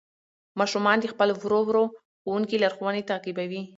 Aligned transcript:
ماشومان 0.59 0.97
د 0.99 1.05
خپل 1.13 1.29
ورو 1.41 1.59
ورو 1.67 1.83
ښوونکي 2.21 2.55
لارښوونې 2.61 3.07
تعقیبوي 3.09 3.61